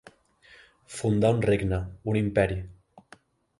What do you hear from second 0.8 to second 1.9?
Fundar un regne,